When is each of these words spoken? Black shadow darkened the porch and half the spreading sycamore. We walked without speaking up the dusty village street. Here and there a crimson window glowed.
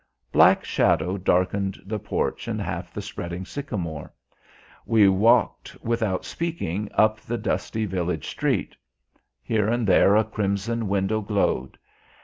Black 0.31 0.65
shadow 0.65 1.15
darkened 1.15 1.77
the 1.85 1.99
porch 1.99 2.47
and 2.47 2.59
half 2.59 2.91
the 2.91 3.03
spreading 3.03 3.45
sycamore. 3.45 4.11
We 4.83 5.07
walked 5.07 5.77
without 5.83 6.25
speaking 6.25 6.89
up 6.95 7.19
the 7.19 7.37
dusty 7.37 7.85
village 7.85 8.25
street. 8.27 8.75
Here 9.43 9.67
and 9.67 9.85
there 9.85 10.15
a 10.15 10.23
crimson 10.23 10.87
window 10.87 11.21
glowed. 11.21 11.77